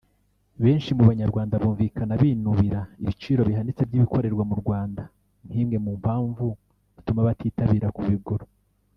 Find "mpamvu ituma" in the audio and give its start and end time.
6.01-7.27